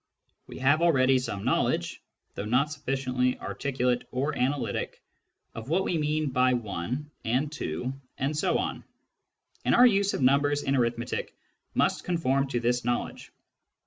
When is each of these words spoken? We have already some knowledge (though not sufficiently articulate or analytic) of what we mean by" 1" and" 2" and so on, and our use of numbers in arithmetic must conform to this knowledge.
We 0.47 0.57
have 0.57 0.81
already 0.81 1.19
some 1.19 1.45
knowledge 1.45 2.01
(though 2.33 2.45
not 2.45 2.71
sufficiently 2.71 3.37
articulate 3.37 4.03
or 4.09 4.35
analytic) 4.35 4.99
of 5.53 5.69
what 5.69 5.83
we 5.83 5.99
mean 5.99 6.31
by" 6.31 6.53
1" 6.55 7.11
and" 7.23 7.51
2" 7.51 7.93
and 8.17 8.35
so 8.35 8.57
on, 8.57 8.83
and 9.63 9.75
our 9.75 9.85
use 9.85 10.15
of 10.15 10.23
numbers 10.23 10.63
in 10.63 10.75
arithmetic 10.75 11.35
must 11.75 12.03
conform 12.03 12.47
to 12.47 12.59
this 12.59 12.83
knowledge. 12.83 13.31